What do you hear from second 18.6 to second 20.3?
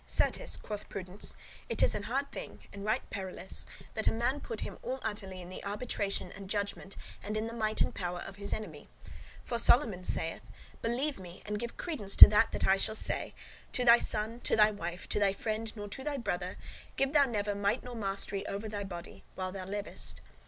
thy body, while thou livest.